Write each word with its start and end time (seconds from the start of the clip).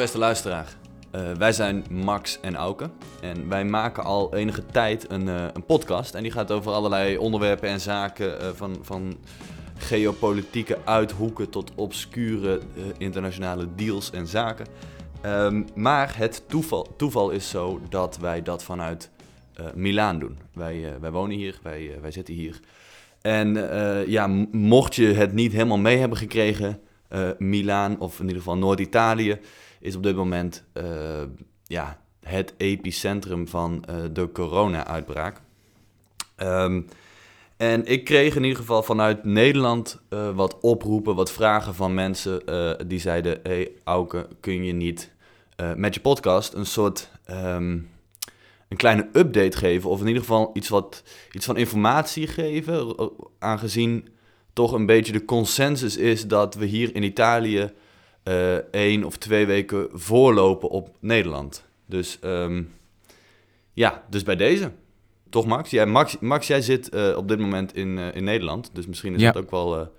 Beste 0.00 0.18
luisteraar. 0.18 0.76
Uh, 1.14 1.32
wij 1.32 1.52
zijn 1.52 1.84
Max 1.90 2.40
en 2.40 2.56
Auke 2.56 2.90
en 3.20 3.48
wij 3.48 3.64
maken 3.64 4.04
al 4.04 4.34
enige 4.34 4.66
tijd 4.66 5.10
een, 5.10 5.26
uh, 5.26 5.44
een 5.52 5.64
podcast 5.64 6.14
en 6.14 6.22
die 6.22 6.32
gaat 6.32 6.50
over 6.50 6.72
allerlei 6.72 7.18
onderwerpen 7.18 7.68
en 7.68 7.80
zaken 7.80 8.42
uh, 8.42 8.48
van, 8.54 8.78
van 8.82 9.18
geopolitieke 9.76 10.78
uithoeken 10.84 11.50
tot 11.50 11.72
obscure 11.74 12.60
internationale 12.98 13.66
deals 13.74 14.10
en 14.10 14.26
zaken. 14.26 14.66
Um, 15.26 15.66
maar 15.74 16.16
het 16.16 16.42
toeval, 16.46 16.86
toeval 16.96 17.30
is 17.30 17.48
zo 17.48 17.80
dat 17.88 18.18
wij 18.18 18.42
dat 18.42 18.62
vanuit 18.62 19.10
Milaan 19.74 20.18
doen. 20.18 20.38
Wij, 20.54 20.94
wij 21.00 21.10
wonen 21.10 21.36
hier, 21.36 21.58
wij, 21.62 21.98
wij 22.00 22.10
zitten 22.10 22.34
hier. 22.34 22.60
En 23.20 23.54
ja, 24.06 24.26
mocht 24.50 24.94
je 24.94 25.06
het 25.06 25.32
niet 25.32 25.52
helemaal 25.52 25.78
mee 25.78 25.98
hebben 25.98 26.18
gekregen, 26.18 26.80
Milaan 27.38 27.98
of 27.98 28.14
in 28.18 28.26
ieder 28.26 28.38
geval 28.38 28.56
Noord-Italië 28.56 29.38
is 29.80 29.96
op 29.96 30.02
dit 30.02 30.16
moment 30.16 30.64
uh, 30.74 30.84
ja, 31.64 32.00
het 32.20 32.54
epicentrum 32.56 33.48
van 33.48 33.84
uh, 33.90 33.96
de 34.12 34.32
corona-uitbraak. 34.32 35.40
Um, 36.36 36.86
en 37.56 37.86
ik 37.86 38.04
kreeg 38.04 38.36
in 38.36 38.42
ieder 38.42 38.58
geval 38.58 38.82
vanuit 38.82 39.24
Nederland 39.24 40.00
wat 40.34 40.60
oproepen, 40.60 41.14
wat 41.14 41.32
vragen 41.32 41.74
van 41.74 41.94
mensen 41.94 42.42
die 42.88 42.98
zeiden: 42.98 43.40
Hey 43.42 43.70
Auke, 43.84 44.28
kun 44.40 44.64
je 44.64 44.72
niet 44.72 45.10
met 45.76 45.94
je 45.94 46.00
podcast 46.00 46.52
een 46.52 46.66
soort. 46.66 47.10
Um, 47.30 47.90
een 48.70 48.76
kleine 48.76 49.08
update 49.12 49.56
geven, 49.56 49.90
of 49.90 50.00
in 50.00 50.06
ieder 50.06 50.22
geval 50.22 50.50
iets, 50.52 50.68
wat, 50.68 51.02
iets 51.32 51.46
van 51.46 51.56
informatie 51.56 52.26
geven, 52.26 52.94
aangezien 53.38 54.08
toch 54.52 54.72
een 54.72 54.86
beetje 54.86 55.12
de 55.12 55.24
consensus 55.24 55.96
is 55.96 56.26
dat 56.26 56.54
we 56.54 56.64
hier 56.64 56.94
in 56.94 57.02
Italië 57.02 57.72
uh, 58.24 58.54
één 58.54 59.04
of 59.04 59.16
twee 59.16 59.46
weken 59.46 59.88
voorlopen 59.92 60.68
op 60.68 60.96
Nederland. 61.00 61.64
Dus 61.86 62.18
um, 62.24 62.72
ja, 63.72 64.04
dus 64.10 64.22
bij 64.22 64.36
deze. 64.36 64.72
Toch 65.30 65.46
Max? 65.46 65.70
Jij, 65.70 65.86
Max, 65.86 66.18
Max, 66.18 66.46
jij 66.46 66.62
zit 66.62 66.94
uh, 66.94 67.16
op 67.16 67.28
dit 67.28 67.38
moment 67.38 67.74
in, 67.74 67.98
uh, 67.98 68.14
in 68.14 68.24
Nederland. 68.24 68.70
Dus 68.72 68.86
misschien 68.86 69.14
is 69.14 69.20
ja. 69.20 69.26
het 69.26 69.36
ook 69.36 69.50
wel, 69.50 69.92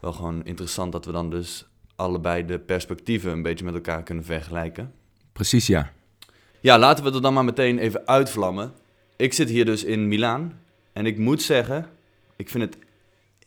wel 0.00 0.12
gewoon 0.12 0.44
interessant 0.44 0.92
dat 0.92 1.04
we 1.04 1.12
dan 1.12 1.30
dus 1.30 1.66
allebei 1.96 2.44
de 2.44 2.58
perspectieven 2.58 3.32
een 3.32 3.42
beetje 3.42 3.64
met 3.64 3.74
elkaar 3.74 4.02
kunnen 4.02 4.24
vergelijken. 4.24 4.92
Precies, 5.32 5.66
ja. 5.66 5.92
Ja, 6.60 6.78
laten 6.78 7.04
we 7.04 7.12
er 7.12 7.22
dan 7.22 7.34
maar 7.34 7.44
meteen 7.44 7.78
even 7.78 8.06
uitvlammen. 8.06 8.72
Ik 9.16 9.32
zit 9.32 9.48
hier 9.48 9.64
dus 9.64 9.84
in 9.84 10.08
Milaan. 10.08 10.60
En 10.92 11.06
ik 11.06 11.18
moet 11.18 11.42
zeggen, 11.42 11.88
ik 12.36 12.48
vind 12.48 12.64
het 12.64 12.76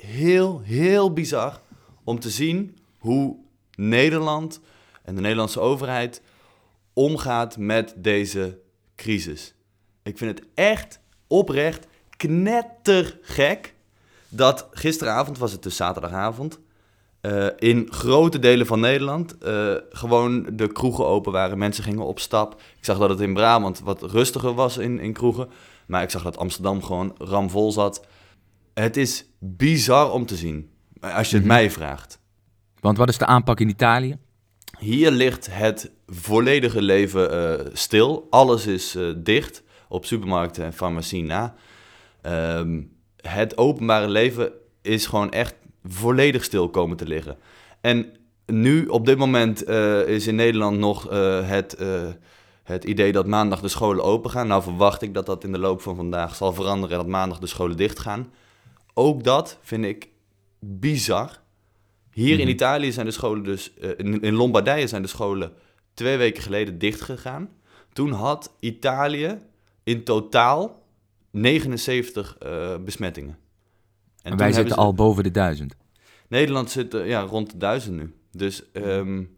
heel, 0.06 0.62
heel 0.64 1.14
bizar 1.14 1.60
om 2.04 2.20
te 2.20 2.30
zien 2.30 2.78
hoe 2.98 3.36
Nederland 3.76 4.60
en 5.04 5.16
de 5.16 5.22
Nederlandse 5.22 5.60
overheid 5.60 6.22
omgaat 6.94 7.58
met 7.58 7.94
deze 7.98 8.60
crisis. 8.96 9.54
Ik 10.04 10.18
vind 10.18 10.40
het 10.40 10.48
echt 10.54 11.00
oprecht 11.28 11.88
knettergek 12.18 13.74
dat 14.30 14.68
gisteravond, 14.72 15.38
was 15.38 15.52
het 15.52 15.64
dus 15.64 15.76
zaterdagavond, 15.76 16.60
uh, 17.22 17.48
in 17.58 17.88
grote 17.92 18.40
delen 18.40 18.66
van 18.66 18.80
Nederland 18.80 19.36
uh, 19.44 19.76
gewoon 19.90 20.48
de 20.52 20.72
kroegen 20.72 21.06
open 21.06 21.32
waren. 21.32 21.58
Mensen 21.58 21.84
gingen 21.84 22.06
op 22.06 22.20
stap. 22.20 22.54
Ik 22.78 22.86
zag 22.86 22.98
dat 22.98 23.10
het 23.10 23.20
in 23.20 23.34
Brabant 23.34 23.80
wat 23.80 24.02
rustiger 24.02 24.54
was 24.54 24.78
in, 24.78 25.00
in 25.00 25.14
kroegen. 25.14 25.50
Maar 25.86 26.02
ik 26.02 26.10
zag 26.10 26.24
dat 26.24 26.38
Amsterdam 26.38 26.84
gewoon 26.84 27.16
ramvol 27.18 27.72
zat. 27.72 28.06
Het 28.76 28.98
is 28.98 29.26
bizar 29.40 30.12
om 30.12 30.26
te 30.26 30.36
zien, 30.36 30.70
als 31.00 31.30
je 31.30 31.36
het 31.36 31.46
mm 31.46 31.52
-hmm. 31.52 31.60
mij 31.60 31.72
vraagt. 31.72 32.20
Want 32.80 32.98
wat 32.98 33.10
is 33.10 33.18
de 33.18 33.26
aanpak 33.26 33.60
in 33.60 33.70
Italië? 33.70 34.18
Hier 34.80 35.12
ligt 35.12 35.48
het 35.52 35.92
volledige 36.08 36.82
leven 36.82 37.34
uh, 37.34 37.66
stil. 37.74 38.28
Alles 38.30 38.68
is 38.68 38.96
uh, 38.96 39.14
dicht 39.18 39.64
op 39.88 40.06
supermarkten 40.06 40.64
en 40.64 40.74
farmacie 40.74 41.24
na. 41.24 41.56
Um, 42.58 42.92
het 43.22 43.58
openbare 43.58 44.08
leven 44.08 44.52
is 44.82 45.06
gewoon 45.06 45.32
echt 45.32 45.56
volledig 45.84 46.44
stil 46.44 46.70
komen 46.70 46.98
te 46.98 47.08
liggen. 47.08 47.38
En 47.82 48.06
nu, 48.46 48.86
op 48.86 49.06
dit 49.06 49.18
moment, 49.18 49.70
uh, 49.70 50.08
is 50.08 50.28
in 50.28 50.36
Nederland 50.36 50.78
nog 50.78 51.10
het, 51.46 51.78
het 52.64 52.84
idee 52.84 53.12
dat 53.12 53.28
maandag 53.28 53.62
de 53.62 53.68
scholen 53.68 54.04
open 54.04 54.30
gaan. 54.30 54.48
Nou 54.48 54.64
verwacht 54.64 55.02
ik 55.02 55.14
dat 55.14 55.26
dat 55.26 55.44
in 55.44 55.52
de 55.52 55.60
loop 55.60 55.82
van 55.82 55.96
vandaag 55.96 56.36
zal 56.36 56.54
veranderen 56.54 56.98
en 56.98 57.04
dat 57.04 57.12
maandag 57.12 57.40
de 57.40 57.48
scholen 57.48 57.78
dicht 57.78 58.00
gaan. 58.00 58.30
Ook 58.98 59.24
dat 59.24 59.60
vind 59.62 59.86
ik 59.86 60.10
bizar. 60.60 61.42
Hier 62.12 62.40
in 62.40 62.48
Italië 62.48 62.92
zijn 62.92 63.06
de 63.06 63.12
scholen 63.12 63.44
dus, 63.44 63.74
uh, 63.82 63.90
in, 63.98 64.22
in, 64.22 64.34
Lombardije 64.34 64.88
zijn 64.88 65.02
de 65.02 65.08
scholen 65.08 65.54
twee 65.94 66.18
weken 66.18 66.44
geleden 66.44 66.78
dicht 66.78 67.02
gegaan. 67.02 67.50
Toen 67.94 68.12
had 68.12 68.56
Italië 68.60 69.40
in 69.84 70.04
totaal 70.04 70.84
79 71.32 72.38
uh, 72.44 72.76
besmettingen. 72.78 73.38
En, 74.22 74.32
en 74.32 74.38
wij 74.38 74.52
zitten 74.52 74.78
al 74.78 74.94
boven 74.94 75.24
de 75.24 75.32
duizend. 75.32 75.76
Nederland 76.28 76.72
zit 76.72 76.94
uh, 76.94 77.08
ja, 77.08 77.22
rond 77.22 77.52
de 77.52 77.58
duizend 77.58 77.96
nu. 77.96 78.14
Dus 78.32 78.64
um, 78.74 79.38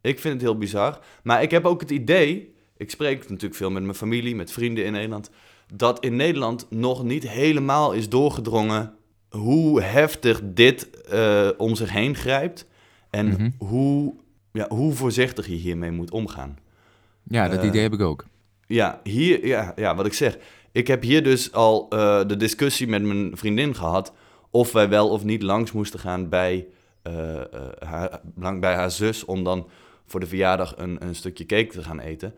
ik 0.00 0.18
vind 0.18 0.34
het 0.34 0.42
heel 0.42 0.58
bizar. 0.58 0.98
Maar 1.22 1.42
ik 1.42 1.50
heb 1.50 1.64
ook 1.64 1.80
het 1.80 1.90
idee, 1.90 2.54
ik 2.76 2.90
spreek 2.90 3.28
natuurlijk 3.28 3.54
veel 3.54 3.70
met 3.70 3.82
mijn 3.82 3.94
familie, 3.94 4.34
met 4.34 4.52
vrienden 4.52 4.84
in 4.84 4.92
Nederland, 4.92 5.30
dat 5.74 6.00
in 6.00 6.16
Nederland 6.16 6.66
nog 6.70 7.04
niet 7.04 7.28
helemaal 7.28 7.92
is 7.92 8.08
doorgedrongen 8.08 8.94
hoe 9.30 9.82
heftig 9.82 10.40
dit 10.44 10.88
uh, 11.12 11.48
om 11.56 11.74
zich 11.74 11.90
heen 11.90 12.14
grijpt 12.14 12.66
en 13.10 13.26
mm 13.26 13.34
-hmm. 13.34 13.54
hoe, 13.58 14.14
ja, 14.52 14.66
hoe 14.68 14.92
voorzichtig 14.92 15.46
je 15.46 15.54
hiermee 15.54 15.90
moet 15.90 16.10
omgaan. 16.10 16.58
Ja, 17.22 17.48
dat 17.48 17.62
uh, 17.62 17.68
idee 17.68 17.82
heb 17.82 17.92
ik 17.92 18.00
ook. 18.00 18.24
Ja, 18.66 19.00
hier, 19.02 19.46
ja, 19.46 19.72
ja, 19.76 19.94
wat 19.94 20.06
ik 20.06 20.12
zeg. 20.12 20.38
Ik 20.72 20.86
heb 20.86 21.02
hier 21.02 21.22
dus 21.22 21.52
al 21.52 21.86
uh, 21.90 22.26
de 22.26 22.36
discussie 22.36 22.86
met 22.86 23.02
mijn 23.02 23.36
vriendin 23.36 23.74
gehad 23.74 24.12
of 24.50 24.72
wij 24.72 24.88
wel 24.88 25.08
of 25.08 25.24
niet 25.24 25.42
langs 25.42 25.72
moesten 25.72 26.00
gaan 26.00 26.28
bij, 26.28 26.66
haar, 27.78 28.20
bij 28.60 28.74
haar 28.74 28.90
zus 28.90 29.24
om 29.24 29.44
dan 29.44 29.68
voor 30.06 30.20
de 30.20 30.26
verjaardag 30.26 30.74
een, 30.76 31.04
een 31.04 31.14
stukje 31.14 31.46
cake 31.46 31.66
te 31.66 31.82
gaan 31.82 32.00
eten. 32.00 32.34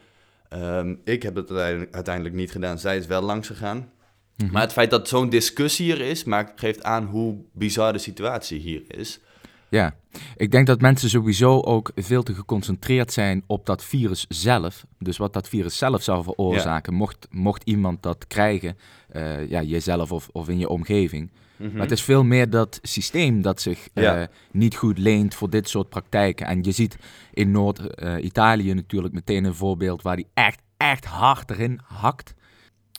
Um, 0.52 1.00
ik 1.04 1.22
heb 1.22 1.34
het 1.34 1.50
uiteindelijk 1.90 2.34
niet 2.34 2.50
gedaan. 2.50 2.78
Zij 2.78 2.96
is 2.96 3.06
wel 3.06 3.22
langs 3.22 3.46
gegaan. 3.46 3.76
Mm-hmm. 3.76 4.52
Maar 4.52 4.62
het 4.62 4.72
feit 4.72 4.90
dat 4.90 5.08
zo'n 5.08 5.28
discussie 5.28 5.92
er 5.92 6.00
is, 6.00 6.24
maakt, 6.24 6.60
geeft 6.60 6.82
aan 6.82 7.04
hoe 7.04 7.36
bizar 7.52 7.92
de 7.92 7.98
situatie 7.98 8.60
hier 8.60 8.82
is. 8.86 9.20
Ja, 9.68 9.94
ik 10.36 10.50
denk 10.50 10.66
dat 10.66 10.80
mensen 10.80 11.10
sowieso 11.10 11.60
ook 11.60 11.90
veel 11.94 12.22
te 12.22 12.34
geconcentreerd 12.34 13.12
zijn 13.12 13.42
op 13.46 13.66
dat 13.66 13.84
virus 13.84 14.26
zelf. 14.28 14.86
Dus 14.98 15.16
wat 15.16 15.32
dat 15.32 15.48
virus 15.48 15.78
zelf 15.78 16.02
zou 16.02 16.22
veroorzaken, 16.22 16.92
ja. 16.92 16.98
mocht, 16.98 17.28
mocht 17.30 17.62
iemand 17.64 18.02
dat 18.02 18.26
krijgen, 18.26 18.76
uh, 19.12 19.48
ja, 19.48 19.62
jezelf 19.62 20.12
of, 20.12 20.28
of 20.32 20.48
in 20.48 20.58
je 20.58 20.68
omgeving. 20.68 21.30
Mm-hmm. 21.56 21.74
Maar 21.74 21.82
het 21.82 21.98
is 21.98 22.02
veel 22.02 22.24
meer 22.24 22.50
dat 22.50 22.78
systeem 22.82 23.42
dat 23.42 23.60
zich 23.60 23.88
ja. 23.94 24.20
uh, 24.20 24.26
niet 24.50 24.76
goed 24.76 24.98
leent 24.98 25.34
voor 25.34 25.50
dit 25.50 25.68
soort 25.68 25.88
praktijken. 25.88 26.46
En 26.46 26.62
je 26.62 26.72
ziet 26.72 26.98
in 27.32 27.50
Noord-Italië 27.50 28.74
natuurlijk 28.74 29.14
meteen 29.14 29.44
een 29.44 29.54
voorbeeld 29.54 30.02
waar 30.02 30.16
die 30.16 30.28
echt, 30.34 30.60
echt 30.76 31.04
hard 31.04 31.50
erin 31.50 31.80
hakt. 31.84 32.34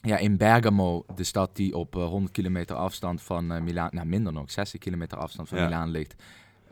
Ja, 0.01 0.17
in 0.17 0.37
Bergamo, 0.37 1.05
de 1.15 1.23
stad 1.23 1.55
die 1.55 1.75
op 1.75 1.95
uh, 1.95 2.05
100 2.05 2.33
kilometer 2.33 2.75
afstand 2.75 3.21
van 3.21 3.53
uh, 3.53 3.61
Milaan, 3.61 3.89
nou 3.91 4.07
minder 4.07 4.33
nog, 4.33 4.51
60 4.51 4.79
kilometer 4.79 5.17
afstand 5.17 5.49
van 5.49 5.57
ja. 5.57 5.63
Milaan 5.63 5.89
ligt. 5.89 6.15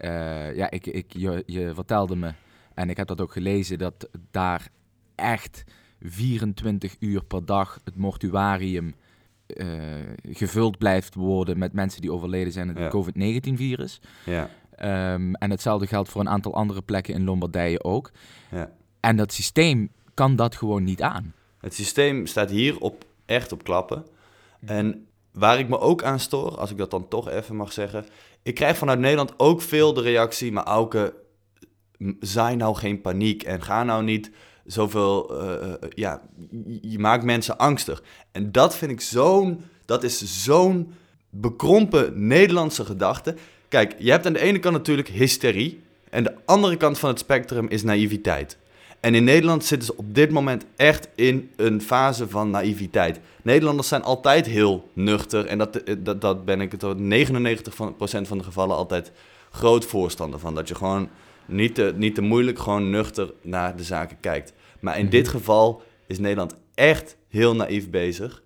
Uh, 0.01 0.55
ja, 0.55 0.71
ik, 0.71 0.85
ik, 0.85 1.13
je, 1.13 1.43
je 1.45 1.71
vertelde 1.73 2.15
me, 2.15 2.33
en 2.73 2.89
ik 2.89 2.97
heb 2.97 3.07
dat 3.07 3.21
ook 3.21 3.31
gelezen, 3.31 3.77
dat 3.77 4.09
daar 4.31 4.69
echt 5.15 5.63
24 6.01 6.95
uur 6.99 7.23
per 7.23 7.45
dag 7.45 7.79
het 7.83 7.95
mortuarium 7.95 8.95
uh, 9.47 9.67
gevuld 10.23 10.77
blijft 10.77 11.15
worden 11.15 11.57
met 11.57 11.73
mensen 11.73 12.01
die 12.01 12.11
overleden 12.11 12.53
zijn 12.53 12.69
aan 12.69 12.75
het 12.75 12.93
ja. 12.93 12.99
COVID-19-virus. 12.99 14.01
Ja. 14.25 14.49
Um, 15.13 15.35
en 15.35 15.49
hetzelfde 15.49 15.87
geldt 15.87 16.09
voor 16.09 16.21
een 16.21 16.29
aantal 16.29 16.53
andere 16.53 16.81
plekken 16.81 17.13
in 17.13 17.23
Lombardije 17.23 17.83
ook. 17.83 18.11
Ja. 18.51 18.71
En 18.99 19.15
dat 19.15 19.33
systeem 19.33 19.89
kan 20.13 20.35
dat 20.35 20.55
gewoon 20.55 20.83
niet 20.83 21.01
aan. 21.01 21.33
Het 21.59 21.73
systeem 21.73 22.25
staat 22.25 22.49
hier 22.49 22.79
op 22.79 23.05
echt 23.25 23.51
op 23.51 23.63
klappen. 23.63 24.05
En 24.65 25.07
waar 25.35 25.59
ik 25.59 25.69
me 25.69 25.79
ook 25.79 26.03
aan 26.03 26.19
stoor, 26.19 26.57
als 26.57 26.71
ik 26.71 26.77
dat 26.77 26.91
dan 26.91 27.07
toch 27.07 27.29
even 27.29 27.55
mag 27.55 27.73
zeggen. 27.73 28.05
Ik 28.43 28.55
krijg 28.55 28.77
vanuit 28.77 28.99
Nederland 28.99 29.33
ook 29.37 29.61
veel 29.61 29.93
de 29.93 30.01
reactie, 30.01 30.51
maar 30.51 30.63
Auke, 30.63 31.13
zaai 32.19 32.55
nou 32.55 32.75
geen 32.75 33.01
paniek 33.01 33.43
en 33.43 33.61
ga 33.61 33.83
nou 33.83 34.03
niet 34.03 34.31
zoveel, 34.65 35.43
uh, 35.43 35.73
ja, 35.89 36.21
je 36.81 36.99
maakt 36.99 37.23
mensen 37.23 37.57
angstig. 37.57 38.03
En 38.31 38.51
dat 38.51 38.75
vind 38.75 38.91
ik 38.91 39.01
zo'n, 39.01 39.63
dat 39.85 40.03
is 40.03 40.43
zo'n 40.43 40.93
bekrompen 41.29 42.27
Nederlandse 42.27 42.85
gedachte. 42.85 43.35
Kijk, 43.67 43.95
je 43.97 44.11
hebt 44.11 44.25
aan 44.25 44.33
de 44.33 44.39
ene 44.39 44.59
kant 44.59 44.75
natuurlijk 44.75 45.07
hysterie 45.07 45.83
en 46.09 46.23
de 46.23 46.35
andere 46.45 46.77
kant 46.77 46.99
van 46.99 47.09
het 47.09 47.19
spectrum 47.19 47.67
is 47.67 47.83
naïviteit. 47.83 48.57
En 49.05 49.15
in 49.15 49.23
Nederland 49.23 49.65
zitten 49.65 49.87
ze 49.87 49.97
op 49.97 50.15
dit 50.15 50.31
moment 50.31 50.65
echt 50.75 51.09
in 51.15 51.49
een 51.55 51.81
fase 51.81 52.29
van 52.29 52.49
naïviteit. 52.49 53.19
Nederlanders 53.43 53.87
zijn 53.87 54.03
altijd 54.03 54.45
heel 54.45 54.89
nuchter. 54.93 55.45
En 55.45 55.57
dat, 55.57 55.81
dat, 55.99 56.21
dat 56.21 56.45
ben 56.45 56.61
ik 56.61 56.73
tot 56.73 56.97
99% 56.97 57.01
van 58.21 58.37
de 58.37 58.43
gevallen 58.43 58.75
altijd 58.75 59.11
groot 59.51 59.85
voorstander 59.85 60.39
van. 60.39 60.55
Dat 60.55 60.67
je 60.67 60.75
gewoon 60.75 61.09
Niet 61.47 61.75
te, 61.75 61.93
niet 61.95 62.15
te 62.15 62.21
moeilijk, 62.21 62.59
gewoon 62.59 62.89
nuchter 62.89 63.33
naar 63.41 63.75
de 63.75 63.83
zaken 63.83 64.17
kijkt. 64.19 64.53
Maar 64.79 64.95
in 64.97 65.01
Mhm. 65.01 65.11
dit 65.11 65.27
geval 65.27 65.81
is 66.07 66.19
Nederland 66.19 66.55
echt 66.73 67.17
heel 67.29 67.55
naïef 67.55 67.89
bezig. 67.89 68.43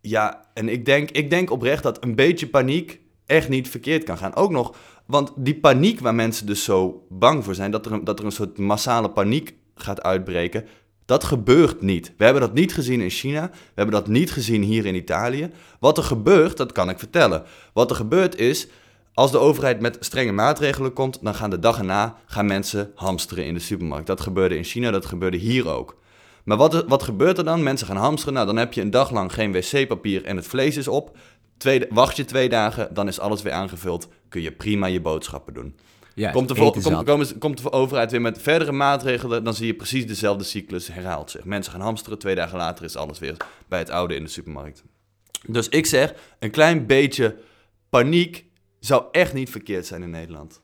Ja, 0.00 0.44
en 0.54 0.68
ik 0.68 0.84
denk, 0.84 1.10
ik 1.10 1.30
denk 1.30 1.50
oprecht 1.50 1.82
dat 1.82 2.04
een 2.04 2.14
beetje 2.14 2.46
paniek 2.48 3.00
echt 3.26 3.48
niet 3.48 3.68
verkeerd 3.68 4.04
kan 4.04 4.18
gaan. 4.18 4.34
Ook 4.34 4.50
nog, 4.50 4.76
want 5.06 5.32
die 5.36 5.54
paniek 5.54 6.00
waar 6.00 6.14
mensen 6.14 6.46
dus 6.46 6.64
zo 6.64 7.06
bang 7.08 7.44
voor 7.44 7.54
zijn, 7.54 7.70
dat 7.70 7.86
er 7.86 7.92
een, 7.92 8.04
dat 8.04 8.18
er 8.18 8.24
een 8.24 8.32
soort 8.32 8.58
massale 8.58 9.10
paniek 9.10 9.54
gaat 9.82 10.02
uitbreken, 10.02 10.64
dat 11.04 11.24
gebeurt 11.24 11.80
niet. 11.80 12.12
We 12.16 12.24
hebben 12.24 12.42
dat 12.42 12.54
niet 12.54 12.74
gezien 12.74 13.00
in 13.00 13.10
China, 13.10 13.50
we 13.50 13.72
hebben 13.74 13.94
dat 13.94 14.08
niet 14.08 14.30
gezien 14.30 14.62
hier 14.62 14.86
in 14.86 14.94
Italië. 14.94 15.50
Wat 15.80 15.98
er 15.98 16.04
gebeurt, 16.04 16.56
dat 16.56 16.72
kan 16.72 16.88
ik 16.88 16.98
vertellen. 16.98 17.42
Wat 17.72 17.90
er 17.90 17.96
gebeurt 17.96 18.36
is, 18.36 18.68
als 19.14 19.30
de 19.30 19.38
overheid 19.38 19.80
met 19.80 19.96
strenge 20.00 20.32
maatregelen 20.32 20.92
komt, 20.92 21.18
dan 21.22 21.34
gaan 21.34 21.50
de 21.50 21.58
dag 21.58 21.78
erna 21.78 22.16
gaan 22.26 22.46
mensen 22.46 22.92
hamsteren 22.94 23.44
in 23.44 23.54
de 23.54 23.60
supermarkt. 23.60 24.06
Dat 24.06 24.20
gebeurde 24.20 24.56
in 24.56 24.64
China, 24.64 24.90
dat 24.90 25.06
gebeurde 25.06 25.36
hier 25.36 25.68
ook. 25.68 25.96
Maar 26.44 26.56
wat, 26.56 26.84
wat 26.86 27.02
gebeurt 27.02 27.38
er 27.38 27.44
dan? 27.44 27.62
Mensen 27.62 27.86
gaan 27.86 27.96
hamsteren. 27.96 28.34
Nou, 28.34 28.46
dan 28.46 28.56
heb 28.56 28.72
je 28.72 28.80
een 28.80 28.90
dag 28.90 29.10
lang 29.10 29.32
geen 29.32 29.52
wc-papier 29.52 30.24
en 30.24 30.36
het 30.36 30.46
vlees 30.46 30.76
is 30.76 30.88
op. 30.88 31.16
Tweede, 31.56 31.86
wacht 31.90 32.16
je 32.16 32.24
twee 32.24 32.48
dagen, 32.48 32.94
dan 32.94 33.08
is 33.08 33.20
alles 33.20 33.42
weer 33.42 33.52
aangevuld. 33.52 34.08
Kun 34.28 34.40
je 34.40 34.52
prima 34.52 34.86
je 34.86 35.00
boodschappen 35.00 35.54
doen. 35.54 35.74
Ja, 36.18 36.30
Komt 36.30 36.48
de, 36.48 36.54
komt, 36.54 36.82
zat. 36.82 37.04
komen- 37.04 37.38
komt 37.38 37.62
de 37.62 37.72
overheid 37.72 38.10
weer 38.10 38.20
met 38.20 38.42
verdere 38.42 38.72
maatregelen, 38.72 39.44
dan 39.44 39.54
zie 39.54 39.66
je 39.66 39.74
precies 39.74 40.06
dezelfde 40.06 40.44
cyclus 40.44 40.88
herhaald 40.92 41.30
zich. 41.30 41.44
Mensen 41.44 41.72
gaan 41.72 41.80
hamsteren, 41.80 42.18
twee 42.18 42.34
dagen 42.34 42.58
later 42.58 42.84
is 42.84 42.96
alles 42.96 43.18
weer 43.18 43.36
bij 43.68 43.78
het 43.78 43.90
oude 43.90 44.14
in 44.14 44.22
de 44.22 44.28
supermarkt. 44.30 44.84
Dus 45.46 45.68
ik 45.68 45.86
zeg, 45.86 46.14
een 46.38 46.50
klein 46.50 46.86
beetje 46.86 47.36
paniek 47.88 48.44
zou 48.80 49.04
echt 49.12 49.32
niet 49.34 49.50
verkeerd 49.50 49.86
zijn 49.86 50.02
in 50.02 50.10
Nederland. 50.10 50.60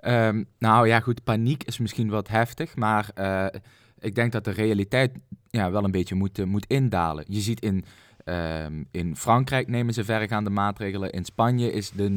Ehm, 0.00 0.42
nou 0.58 0.86
ja, 0.88 1.00
goed, 1.00 1.24
paniek 1.24 1.64
is 1.64 1.78
misschien 1.78 2.08
wat 2.08 2.28
heftig, 2.28 2.76
maar 2.76 3.10
eh, 3.14 3.46
ik 3.98 4.14
denk 4.14 4.32
dat 4.32 4.44
de 4.44 4.50
realiteit 4.50 5.12
ja, 5.50 5.70
wel 5.70 5.84
een 5.84 5.90
beetje 5.90 6.14
moet, 6.14 6.38
eh, 6.38 6.44
moet 6.44 6.66
indalen. 6.66 7.24
Je 7.28 7.40
ziet 7.40 7.60
in, 7.60 7.84
ehm, 8.24 8.82
in 8.90 9.16
Frankrijk 9.16 9.68
nemen 9.68 9.94
ze 9.94 10.04
verregaande 10.04 10.50
maatregelen, 10.50 11.10
in 11.10 11.24
Spanje 11.24 11.72
is 11.72 11.90
de 11.90 12.08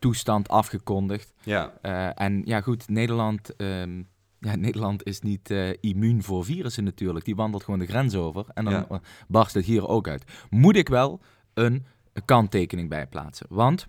noodtoestand 0.00 0.48
afgekondigd. 0.48 1.32
Ja, 1.42 1.72
Eh, 1.82 2.10
en 2.14 2.42
ja, 2.44 2.60
goed, 2.60 2.88
Nederland, 2.88 3.56
ehm, 3.56 3.98
ja, 4.38 4.56
Nederland 4.66 5.04
is 5.06 5.20
niet 5.20 5.50
eh, 5.50 5.70
immuun 5.80 6.22
voor 6.22 6.44
virussen 6.44 6.84
natuurlijk. 6.84 7.24
Die 7.24 7.36
wandelt 7.36 7.64
gewoon 7.64 7.78
de 7.80 7.86
grens 7.86 8.14
over 8.14 8.44
en 8.54 8.64
dan 8.64 8.72
Ja. 8.72 8.86
eh, 8.88 8.98
barst 9.28 9.54
het 9.54 9.64
hier 9.64 9.88
ook 9.88 10.08
uit. 10.08 10.24
Moet 10.50 10.76
ik 10.76 10.88
wel 10.88 11.20
een 11.54 11.84
kanttekening 12.24 12.88
bij 12.88 13.06
plaatsen? 13.06 13.46
Want 13.50 13.88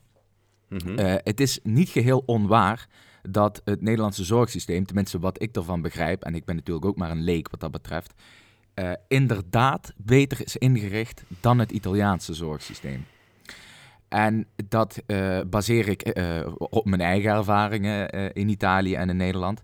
Mhm. 0.69 1.17
het 1.23 1.39
is 1.39 1.59
niet 1.63 1.89
geheel 1.89 2.23
onwaar 2.25 2.87
dat 3.21 3.61
het 3.65 3.81
Nederlandse 3.81 4.23
zorgsysteem, 4.23 4.85
tenminste 4.85 5.19
wat 5.19 5.41
ik 5.41 5.55
ervan 5.55 5.81
begrijp, 5.81 6.23
en 6.23 6.35
ik 6.35 6.45
ben 6.45 6.55
natuurlijk 6.55 6.85
ook 6.85 6.97
maar 6.97 7.11
een 7.11 7.23
leek 7.23 7.49
wat 7.49 7.59
dat 7.59 7.71
betreft, 7.71 8.13
inderdaad 9.07 9.93
beter 9.97 10.41
is 10.43 10.57
ingericht 10.57 11.23
dan 11.41 11.59
het 11.59 11.71
Italiaanse 11.71 12.33
zorgsysteem. 12.33 13.05
En 14.09 14.47
dat 14.69 15.01
eh, 15.05 15.39
baseer 15.49 15.87
ik 15.87 16.01
eh, 16.01 16.25
op 16.57 16.85
mijn 16.85 17.01
eigen 17.01 17.31
ervaringen 17.31 18.09
eh, 18.09 18.25
in 18.33 18.49
Italië 18.49 18.95
en 18.95 19.09
in 19.09 19.17
Nederland. 19.17 19.61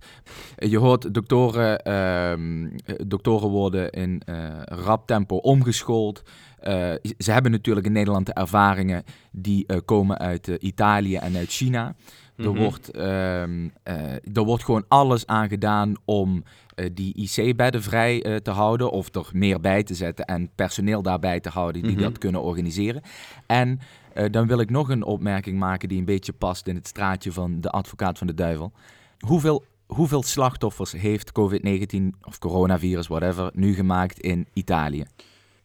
Eh, 0.55 0.69
je 0.69 0.77
hoort 0.77 1.13
doktoren, 1.13 1.79
ehm, 1.79 2.65
eh, 2.65 2.95
doktoren 3.07 3.49
worden 3.49 3.89
in 3.91 4.21
eh, 4.25 4.35
rap 4.63 5.07
tempo 5.07 5.35
omgeschoold. 5.35 6.23
Eh, 6.65 6.93
ze 7.17 7.31
hebben 7.31 7.51
natuurlijk 7.51 7.85
in 7.85 7.91
Nederland 7.91 8.25
de 8.25 8.33
ervaringen 8.33 9.03
die 9.31 9.63
eh, 9.67 9.77
komen 9.85 10.17
uit 10.17 10.47
eh, 10.47 10.55
Italië 10.59 11.15
en 11.15 11.35
uit 11.35 11.49
China. 11.49 11.95
Er, 12.37 12.49
Mhm. 12.51 12.59
wordt, 12.61 12.91
ehm, 12.91 13.67
eh, 13.83 14.11
er 14.33 14.43
wordt 14.43 14.63
gewoon 14.63 14.85
alles 14.87 15.25
aan 15.27 15.47
gedaan 15.49 15.93
om 16.05 16.43
eh, 16.75 16.89
die 16.93 17.13
IC-bedden 17.15 17.81
vrij 17.83 18.21
eh, 18.23 18.35
te 18.35 18.51
houden. 18.51 18.91
Of 18.91 19.15
er 19.15 19.29
meer 19.33 19.59
bij 19.59 19.83
te 19.83 19.93
zetten 19.93 20.25
en 20.25 20.49
personeel 20.55 21.01
daarbij 21.01 21.39
te 21.39 21.49
houden 21.49 21.81
die 21.81 21.91
Mhm. 21.91 22.01
dat 22.01 22.17
kunnen 22.17 22.41
organiseren. 22.41 23.01
En 23.45 23.79
eh, 24.13 24.25
dan 24.31 24.47
wil 24.47 24.59
ik 24.59 24.69
nog 24.69 24.89
een 24.89 25.03
opmerking 25.03 25.59
maken 25.59 25.89
die 25.89 25.97
een 25.99 26.05
beetje 26.05 26.33
past 26.33 26.67
in 26.67 26.75
het 26.75 26.87
straatje 26.87 27.31
van 27.31 27.61
de 27.61 27.69
advocaat 27.69 28.17
van 28.17 28.27
de 28.27 28.33
duivel. 28.33 28.71
Hoeveel, 29.19 29.63
hoeveel 29.85 30.23
slachtoffers 30.23 30.91
heeft 30.91 31.31
COVID-19 31.31 32.15
of 32.23 32.39
coronavirus, 32.39 33.07
whatever, 33.07 33.49
nu 33.53 33.73
gemaakt 33.73 34.19
in 34.19 34.47
Italië? 34.53 35.05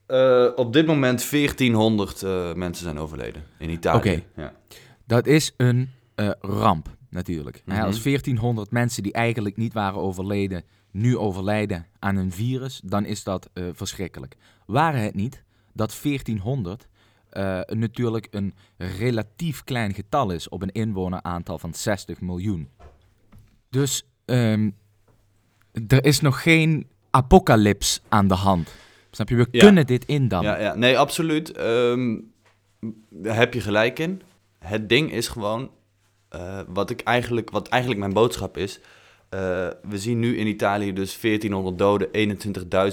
Eh, 0.06 0.46
op 0.56 0.72
dit 0.72 0.86
moment 0.86 1.30
1400 1.30 2.22
eh, 2.22 2.52
mensen 2.54 2.84
zijn 2.84 2.98
overleden 2.98 3.42
in 3.58 3.70
Italië. 3.70 3.96
Oké. 3.98 4.22
Ja. 4.36 4.52
Dat 5.06 5.26
is 5.26 5.54
een 5.56 5.90
eh, 6.20 6.30
ramp, 6.40 6.88
natuurlijk. 7.08 7.62
Hè, 7.64 7.74
Mhm. 7.76 7.84
Als 7.84 8.02
1400 8.02 8.70
mensen 8.70 9.02
die 9.02 9.12
eigenlijk 9.12 9.56
niet 9.56 9.72
waren 9.72 10.00
overleden, 10.00 10.64
nu 10.90 11.16
overlijden 11.16 11.86
aan 11.98 12.16
een 12.16 12.32
virus, 12.32 12.80
dan 12.84 13.04
is 13.04 13.22
dat 13.24 13.48
eh, 13.52 13.64
verschrikkelijk. 13.72 14.36
Waren 14.66 15.02
het 15.02 15.14
niet 15.14 15.42
dat 15.72 16.00
1400 16.02 16.88
eh, 17.30 17.60
natuurlijk 17.66 18.28
een 18.30 18.54
relatief 18.76 19.64
klein 19.64 19.94
getal 19.94 20.30
is 20.30 20.48
op 20.48 20.62
een 20.62 20.72
inwoneraantal 20.72 21.58
van 21.58 21.74
60 21.74 22.20
miljoen. 22.20 22.68
Dus 23.70 24.06
ehm, 24.24 24.70
er 25.88 26.04
is 26.04 26.20
nog 26.20 26.42
geen 26.42 26.86
apocalyps 27.10 28.02
aan 28.08 28.28
de 28.28 28.34
hand. 28.34 28.74
Snap 29.10 29.28
je? 29.28 29.34
We 29.36 29.46
Ja. 29.50 29.60
kunnen 29.60 29.86
dit 29.86 30.04
indammen. 30.04 30.50
Ja, 30.50 30.58
ja, 30.60 30.74
nee, 30.74 30.98
absoluut. 30.98 31.50
Ehm, 31.52 32.18
daar 33.10 33.36
heb 33.36 33.54
je 33.54 33.60
gelijk 33.60 33.98
in. 33.98 34.22
Het 34.58 34.88
ding 34.88 35.12
is 35.12 35.28
gewoon, 35.28 35.70
eh, 36.30 36.58
wat, 36.68 36.90
ik 36.90 37.00
eigenlijk, 37.00 37.50
wat 37.50 37.68
eigenlijk 37.68 38.00
mijn 38.02 38.12
boodschap 38.12 38.56
is. 38.56 38.80
eh, 39.28 39.40
we 39.88 39.98
zien 39.98 40.18
nu 40.18 40.36
in 40.38 40.46
Italië 40.46 40.92
dus 40.92 41.20
1400 41.20 41.78
doden, 41.78 42.08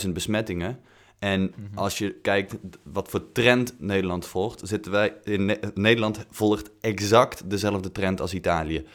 21.000 0.06 0.14
besmettingen. 0.14 0.80
En 1.20 1.42
Mhm. 1.42 1.78
als 1.78 1.98
je 1.98 2.14
kijkt 2.22 2.56
wat 2.84 3.08
voor 3.10 3.32
trend 3.32 3.76
Nederland 3.80 4.26
volgt, 4.26 4.62
zitten 4.68 4.92
wij 4.92 5.14
in 5.24 5.46
Ne- 5.46 5.60
Nederland 5.74 6.26
volgt 6.32 6.70
exact 6.82 7.50
dezelfde 7.50 7.92
trend 7.92 8.22
als 8.22 8.34
Italië. 8.34 8.86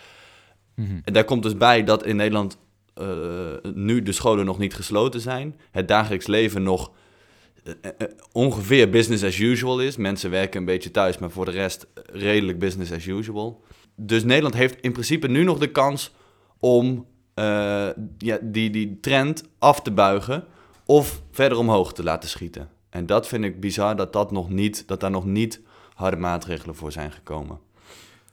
Mhm. 0.75 0.99
En 1.05 1.13
daar 1.13 1.25
komt 1.25 1.43
dus 1.43 1.57
bij 1.57 1.85
dat 1.85 2.07
in 2.07 2.17
Nederland 2.17 2.59
eh, 2.95 3.07
nu 3.75 4.03
de 4.03 4.13
scholen 4.13 4.45
nog 4.45 4.59
niet 4.59 4.75
gesloten 4.75 5.21
zijn. 5.21 5.57
Het 5.71 5.89
dagelijks 5.89 6.27
leven 6.27 6.63
nog 6.63 6.91
ongeveer 8.33 8.91
business 8.91 9.25
as 9.25 9.39
usual 9.39 9.81
is. 9.81 9.97
Mensen 9.97 10.31
werken 10.31 10.61
een 10.61 10.67
beetje 10.67 10.91
thuis, 10.91 11.19
maar 11.19 11.31
voor 11.31 11.45
de 11.45 11.51
rest 11.51 11.87
redelijk 12.13 12.59
business 12.59 12.93
as 12.93 13.07
usual. 13.07 13.63
Dus 13.97 14.25
Nederland 14.25 14.55
heeft 14.55 14.81
in 14.81 14.93
principe 14.93 15.29
nu 15.29 15.45
nog 15.45 15.59
de 15.59 15.71
kans 15.71 16.15
om 16.59 17.07
eh, 17.35 17.89
ja, 18.19 18.39
die, 18.43 18.71
die 18.71 19.01
trend 19.01 19.45
af 19.59 19.83
te 19.83 19.91
buigen 19.91 20.45
of 20.85 21.23
verder 21.31 21.59
omhoog 21.59 21.93
te 21.93 22.03
laten 22.03 22.29
schieten. 22.29 22.69
En 22.91 23.07
dat 23.07 23.29
vind 23.29 23.45
ik 23.45 23.61
bizar 23.61 23.97
dat, 23.97 24.13
dat, 24.13 24.31
nog 24.31 24.51
niet, 24.51 24.89
dat 24.89 25.01
daar 25.01 25.11
nog 25.11 25.25
niet 25.25 25.61
harde 25.95 26.17
maatregelen 26.17 26.75
voor 26.75 26.93
zijn 26.93 27.13
gekomen. 27.13 27.59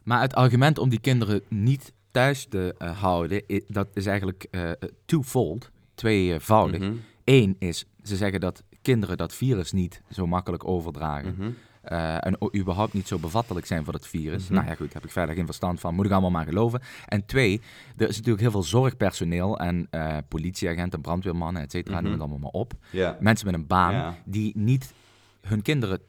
Maar 0.03 0.21
het 0.21 0.33
argument 0.35 0.77
om 0.77 0.89
die 0.89 0.99
kinderen 0.99 1.41
niet 1.47 1.93
thuis 2.11 2.45
te 2.49 2.75
eh, 2.77 2.99
houden, 2.99 3.43
dat 3.67 3.87
is 3.93 4.05
eigenlijk 4.05 4.47
eh 4.51 4.71
twofold, 5.05 5.71
tweevoudig. 5.95 6.79
Mhm, 6.79 6.93
Eén 7.23 7.55
is, 7.59 7.85
ze 8.03 8.15
zeggen 8.15 8.39
dat 8.39 8.63
kinderen 8.81 9.17
dat 9.17 9.33
virus 9.33 9.71
niet 9.71 10.01
zo 10.11 10.27
makkelijk 10.27 10.67
overdragen. 10.67 11.35
mhm. 11.37 11.49
Eh, 11.81 12.25
en 12.25 12.37
überhaupt 12.55 12.93
niet 12.93 13.07
zo 13.07 13.17
bevattelijk 13.17 13.65
zijn 13.65 13.83
voor 13.85 13.93
het 13.93 14.07
virus. 14.07 14.43
Mhm. 14.43 14.53
Nou 14.53 14.65
ja, 14.65 14.71
goed, 14.71 14.85
daar 14.85 14.93
heb 14.93 15.03
ik 15.05 15.11
verder 15.11 15.35
geen 15.35 15.45
verstand 15.45 15.79
van. 15.79 15.95
Moet 15.95 16.05
ik 16.05 16.11
allemaal 16.11 16.29
maar 16.31 16.45
geloven. 16.45 16.81
En 17.07 17.25
twee, 17.25 17.61
er 17.97 18.07
is 18.07 18.15
natuurlijk 18.15 18.41
heel 18.41 18.51
veel 18.51 18.63
zorgpersoneel 18.63 19.57
en 19.59 19.87
eh, 19.89 20.17
politieagenten, 20.27 21.01
brandweermannen, 21.01 21.61
et 21.61 21.71
cetera, 21.71 21.93
Mhm. 21.95 22.03
noem 22.03 22.11
het 22.13 22.21
allemaal 22.21 22.39
maar 22.39 22.61
op. 22.61 22.73
Mensen 23.19 23.45
met 23.45 23.55
een 23.55 23.67
baan 23.67 24.15
die 24.25 24.51
niet 24.57 24.93
hun 25.41 25.61
kinderen 25.61 25.99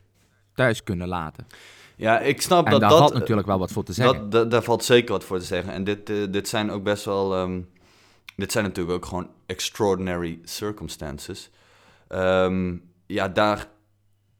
thuis 0.54 0.82
kunnen 0.82 1.08
laten. 1.08 1.46
ja, 1.96 2.18
ik 2.20 2.42
snap 2.42 2.64
En 2.64 2.70
dat 2.70 2.80
daar 2.80 2.90
dat... 2.90 2.98
valt 2.98 3.14
natuurlijk 3.14 3.46
wel 3.46 3.58
wat 3.58 3.72
voor 3.72 3.84
te 3.84 3.92
zeggen. 3.92 4.18
Dat, 4.20 4.32
da- 4.32 4.44
daar 4.44 4.62
valt 4.62 4.84
zeker 4.84 5.12
wat 5.12 5.24
voor 5.24 5.38
te 5.38 5.44
zeggen. 5.44 5.72
En 5.72 5.84
dit, 5.84 6.10
eh, 6.10 6.16
dit 6.30 6.48
zijn 6.48 6.70
ook 6.70 6.82
best 6.82 7.04
wel. 7.04 7.34
ehm, 7.36 7.60
dit 8.36 8.52
zijn 8.52 8.64
natuurlijk 8.64 8.96
ook 8.96 9.06
gewoon 9.06 9.28
extraordinary 9.46 10.38
circumstances. 10.44 11.50
Ehm, 12.08 12.76
ja, 13.06 13.28
daar 13.28 13.66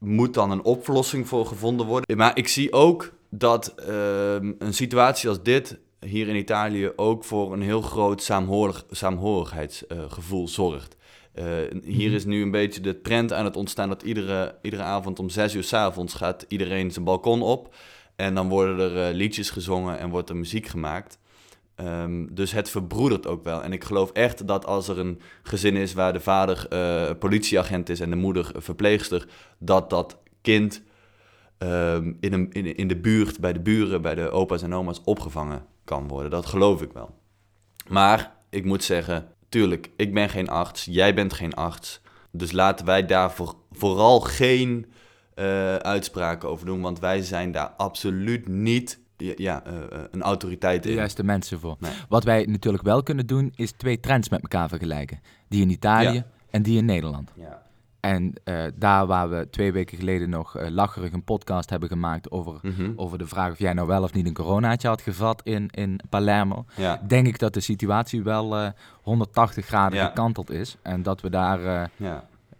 moet 0.00 0.34
dan 0.34 0.50
een 0.50 0.62
oplossing 0.64 1.28
voor 1.28 1.46
gevonden 1.46 1.86
worden. 1.86 2.16
Maar 2.16 2.36
ik 2.38 2.48
zie 2.48 2.72
ook 2.72 3.12
dat 3.30 3.74
ehm, 3.74 4.52
een 4.58 4.74
situatie 4.74 5.28
als 5.28 5.42
dit 5.42 5.78
hier 6.06 6.28
in 6.28 6.36
Italië 6.36 6.92
ook 6.96 7.24
voor 7.24 7.52
een 7.52 7.62
heel 7.62 7.82
groot 7.82 8.22
saamhorig, 8.22 8.84
saamhorigheidsgevoel 8.90 10.48
zorgt. 10.48 10.96
Eh, 11.32 11.44
hier 11.84 12.06
Mhm. 12.06 12.16
is 12.16 12.24
nu 12.24 12.42
een 12.42 12.50
beetje 12.50 12.80
de 12.80 13.00
trend 13.00 13.32
aan 13.32 13.44
het 13.44 13.56
ontstaan 13.56 13.88
dat 13.88 14.02
iedere, 14.02 14.54
iedere 14.62 14.82
avond 14.82 15.18
om 15.18 15.28
zes 15.30 15.54
uur 15.54 15.64
s 15.64 15.72
avonds 15.72 16.14
gaat 16.14 16.44
iedereen 16.48 16.90
zijn 16.90 17.04
balkon 17.04 17.42
op. 17.42 17.74
En 18.16 18.34
dan 18.34 18.48
worden 18.48 18.78
er 18.78 19.08
eh, 19.08 19.14
liedjes 19.14 19.50
gezongen 19.50 19.98
en 19.98 20.10
wordt 20.10 20.28
er 20.28 20.36
muziek 20.36 20.66
gemaakt. 20.66 21.18
Ehm, 21.80 22.26
dus 22.30 22.52
het 22.52 22.70
verbroedert 22.70 23.26
ook 23.26 23.44
wel. 23.44 23.62
En 23.62 23.72
ik 23.72 23.84
geloof 23.84 24.10
echt 24.10 24.46
dat 24.46 24.66
als 24.66 24.88
er 24.88 24.98
een 24.98 25.20
gezin 25.42 25.76
is 25.76 25.92
waar 25.92 26.12
de 26.12 26.20
vader 26.20 26.66
eh, 26.68 27.10
politieagent 27.18 27.88
is 27.88 28.00
en 28.00 28.10
de 28.10 28.16
moeder 28.16 28.52
verpleegster, 28.56 29.28
dat 29.58 29.90
dat 29.90 30.18
kind 30.40 30.82
ehm, 31.58 32.12
in, 32.20 32.52
in, 32.52 32.76
in 32.76 32.88
de 32.88 32.96
buurt, 32.96 33.40
bij 33.40 33.52
de 33.52 33.60
buren, 33.60 34.02
bij 34.02 34.14
de 34.14 34.30
opa's 34.30 34.62
en 34.62 34.74
oma's 34.74 35.00
opgevangen 35.04 35.66
kan 35.84 36.08
worden. 36.08 36.30
Dat 36.30 36.46
geloof 36.46 36.82
ik 36.82 36.92
wel. 36.92 37.18
Maar 37.88 38.36
ik 38.50 38.64
moet 38.64 38.84
zeggen, 38.84 39.28
tuurlijk, 39.48 39.90
ik 39.96 40.14
ben 40.14 40.28
geen 40.28 40.48
arts, 40.48 40.84
jij 40.84 41.14
bent 41.14 41.32
geen 41.32 41.54
arts. 41.54 42.00
Dus 42.30 42.52
laten 42.52 42.86
wij 42.86 43.06
daar 43.06 43.32
voor, 43.32 43.54
vooral 43.72 44.20
geen 44.20 44.92
uh, 45.34 45.76
uitspraken 45.76 46.48
over 46.48 46.66
doen, 46.66 46.80
want 46.80 46.98
wij 46.98 47.22
zijn 47.22 47.52
daar 47.52 47.72
absoluut 47.76 48.48
niet 48.48 49.00
ja, 49.20 49.62
uh, 49.66 49.72
een 50.10 50.22
autoriteit 50.22 50.84
in. 50.84 50.90
De 50.90 50.96
juiste 50.96 51.24
mensen 51.24 51.60
voor. 51.60 51.76
Wat 52.08 52.24
wij 52.24 52.44
natuurlijk 52.48 52.84
wel 52.84 53.02
kunnen 53.02 53.26
doen, 53.26 53.52
is 53.54 53.72
twee 53.72 54.00
trends 54.00 54.28
met 54.28 54.42
elkaar 54.42 54.68
vergelijken. 54.68 55.20
Die 55.48 55.62
in 55.62 55.70
Italië 55.70 56.24
en 56.50 56.62
die 56.62 56.78
in 56.78 56.84
Nederland. 56.84 57.30
Ja. 57.34 57.62
En 58.00 58.32
uh, 58.44 58.62
daar 58.74 59.06
waar 59.06 59.30
we 59.30 59.48
twee 59.50 59.72
weken 59.72 59.98
geleden 59.98 60.30
nog 60.30 60.56
uh, 60.56 60.68
lacherig 60.68 61.12
een 61.12 61.24
podcast 61.24 61.70
hebben 61.70 61.88
gemaakt 61.88 62.30
over, 62.30 62.58
mm 62.62 62.92
over 62.96 63.18
de 63.18 63.26
vraag 63.26 63.50
of 63.50 63.58
jij 63.58 63.72
nou 63.72 63.86
wel 63.86 64.02
of 64.02 64.12
niet 64.12 64.26
een 64.26 64.32
coronaatje 64.32 64.88
had 64.88 65.02
gevat 65.02 65.42
in, 65.44 65.68
in 65.70 66.00
Palermo, 66.08 66.64
ja. 66.76 67.00
denk 67.06 67.26
ik 67.26 67.38
dat 67.38 67.54
de 67.54 67.60
situatie 67.60 68.22
wel 68.22 68.62
uh, 68.62 68.68
180 69.02 69.66
graden 69.66 70.06
gekanteld 70.06 70.50
is. 70.50 70.76
En 70.82 71.02
dat 71.02 71.20
we 71.20 71.30
daar 71.30 71.90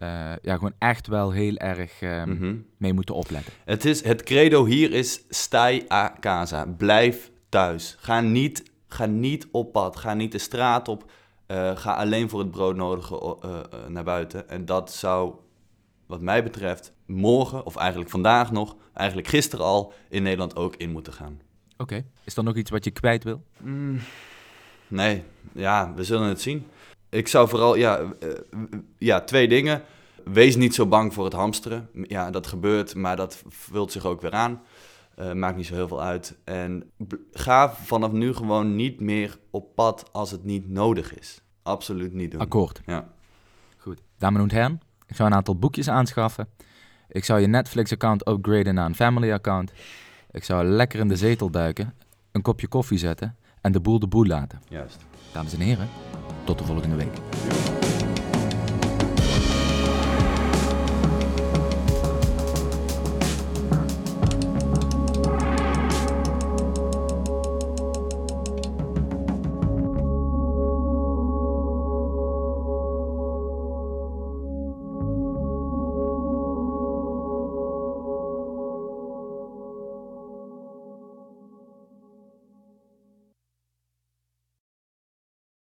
ja. 0.05 0.37
ja, 0.41 0.53
gewoon 0.55 0.73
echt 0.77 1.07
wel 1.07 1.31
heel 1.31 1.55
erg 1.55 2.01
mm 2.01 2.37
-hmm. 2.37 2.65
mee 2.77 2.93
moeten 2.93 3.15
opletten. 3.15 3.53
Het, 3.65 3.85
is, 3.85 4.03
het 4.03 4.23
credo 4.23 4.65
hier 4.65 4.93
is 4.93 5.23
stai 5.29 5.85
a 5.91 6.13
casa. 6.19 6.65
Blijf 6.65 7.31
thuis. 7.49 7.95
Ga 7.99 8.21
niet, 8.21 8.71
ga 8.87 9.05
niet 9.05 9.47
op 9.51 9.71
pad. 9.71 9.95
Ga 9.97 10.13
niet 10.13 10.31
de 10.31 10.37
straat 10.37 10.87
op. 10.87 11.11
Uh, 11.47 11.77
ga 11.77 11.93
alleen 11.93 12.29
voor 12.29 12.39
het 12.39 12.51
broodnodige 12.51 13.37
uh, 13.45 13.51
uh, 13.51 13.87
naar 13.87 14.03
buiten. 14.03 14.49
En 14.49 14.65
dat 14.65 14.91
zou, 14.91 15.33
wat 16.05 16.21
mij 16.21 16.43
betreft, 16.43 16.93
morgen, 17.05 17.65
of 17.65 17.75
eigenlijk 17.75 18.09
vandaag 18.09 18.51
nog, 18.51 18.75
eigenlijk 18.93 19.27
gisteren 19.27 19.65
al, 19.65 19.93
in 20.09 20.23
Nederland 20.23 20.55
ook 20.55 20.75
in 20.75 20.91
moeten 20.91 21.13
gaan. 21.13 21.39
Oké. 21.77 22.05
Is 22.23 22.37
er 22.37 22.43
nog 22.43 22.55
iets 22.55 22.69
wat 22.69 22.83
je 22.83 22.91
kwijt 22.91 23.23
wil? 23.23 23.43
Mm, 23.57 23.99
nee, 24.87 25.23
ja, 25.53 25.93
we 25.93 26.03
zullen 26.03 26.27
het 26.27 26.41
zien. 26.41 26.65
Ik 27.11 27.27
zou 27.27 27.49
vooral, 27.49 27.75
ja, 27.75 28.13
ja, 28.97 29.21
twee 29.21 29.47
dingen. 29.47 29.81
Wees 30.23 30.55
niet 30.55 30.75
zo 30.75 30.85
bang 30.85 31.13
voor 31.13 31.23
het 31.23 31.33
hamsteren. 31.33 31.89
Ja, 31.93 32.31
dat 32.31 32.47
gebeurt, 32.47 32.95
maar 32.95 33.15
dat 33.15 33.43
vult 33.47 33.91
zich 33.91 34.05
ook 34.05 34.21
weer 34.21 34.31
aan. 34.31 34.61
Uh, 35.19 35.33
maakt 35.33 35.57
niet 35.57 35.65
zo 35.65 35.73
heel 35.73 35.87
veel 35.87 36.01
uit. 36.01 36.37
En 36.43 36.91
ga 37.31 37.73
vanaf 37.73 38.11
nu 38.11 38.33
gewoon 38.33 38.75
niet 38.75 38.99
meer 38.99 39.37
op 39.49 39.75
pad 39.75 40.09
als 40.11 40.31
het 40.31 40.43
niet 40.43 40.69
nodig 40.69 41.19
is. 41.19 41.41
Absoluut 41.63 42.13
niet 42.13 42.31
doen. 42.31 42.39
Akkoord. 42.39 42.81
Ja. 42.85 43.07
Goed. 43.77 44.01
Dames 44.17 44.41
en 44.41 44.51
heren, 44.51 44.81
ik 45.07 45.15
zou 45.15 45.29
een 45.29 45.35
aantal 45.35 45.55
boekjes 45.55 45.89
aanschaffen. 45.89 46.47
Ik 47.09 47.25
zou 47.25 47.39
je 47.39 47.47
Netflix-account 47.47 48.27
upgraden 48.27 48.73
naar 48.73 48.85
een 48.85 48.95
family-account. 48.95 49.71
Ik 50.31 50.43
zou 50.43 50.65
lekker 50.65 50.99
in 50.99 51.07
de 51.07 51.15
zetel 51.15 51.49
duiken, 51.49 51.93
een 52.31 52.41
kopje 52.41 52.67
koffie 52.67 52.97
zetten 52.97 53.35
en 53.61 53.71
de 53.71 53.79
boel 53.79 53.99
de 53.99 54.07
boel 54.07 54.25
laten. 54.25 54.61
Juist. 54.69 55.05
Dames 55.33 55.53
en 55.53 55.59
heren, 55.59 55.89
tot 56.43 56.57
de 56.57 56.63
volgende 56.63 56.95
week. 56.95 57.17